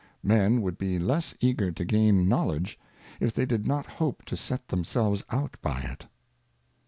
Men 0.23 0.63
would 0.63 0.79
be 0.79 0.97
less 0.97 1.35
eager 1.41 1.71
to 1.73 1.85
gain 1.85 2.27
Knowledge, 2.27 2.79
if 3.19 3.35
they 3.35 3.45
did 3.45 3.67
not 3.67 3.85
hope 3.85 4.25
to 4.25 4.35
set 4.35 4.69
themselves 4.69 5.23
out 5.29 5.57
by 5.61 5.81
it. 5.81 6.07